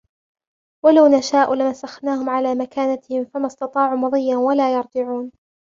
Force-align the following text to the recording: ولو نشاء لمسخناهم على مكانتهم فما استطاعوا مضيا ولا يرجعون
ولو 0.85 1.07
نشاء 1.07 1.53
لمسخناهم 1.55 2.29
على 2.29 2.55
مكانتهم 2.55 3.25
فما 3.25 3.47
استطاعوا 3.47 3.97
مضيا 3.97 4.37
ولا 4.37 4.73
يرجعون 4.73 5.31